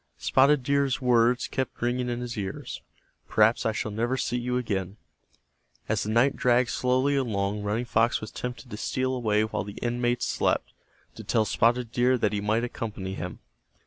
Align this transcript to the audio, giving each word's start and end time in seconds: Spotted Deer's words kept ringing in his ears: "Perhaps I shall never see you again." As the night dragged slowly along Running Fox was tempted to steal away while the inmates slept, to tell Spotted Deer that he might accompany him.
Spotted 0.17 0.63
Deer's 0.63 0.99
words 0.99 1.47
kept 1.47 1.79
ringing 1.79 2.09
in 2.09 2.21
his 2.21 2.35
ears: 2.35 2.81
"Perhaps 3.27 3.67
I 3.67 3.71
shall 3.71 3.91
never 3.91 4.17
see 4.17 4.35
you 4.37 4.57
again." 4.57 4.97
As 5.87 6.01
the 6.01 6.09
night 6.09 6.35
dragged 6.35 6.69
slowly 6.71 7.15
along 7.15 7.61
Running 7.61 7.85
Fox 7.85 8.19
was 8.19 8.31
tempted 8.31 8.71
to 8.71 8.77
steal 8.77 9.13
away 9.13 9.43
while 9.43 9.63
the 9.63 9.77
inmates 9.79 10.27
slept, 10.27 10.73
to 11.13 11.23
tell 11.23 11.45
Spotted 11.45 11.91
Deer 11.91 12.17
that 12.17 12.33
he 12.33 12.41
might 12.41 12.63
accompany 12.63 13.13
him. 13.13 13.41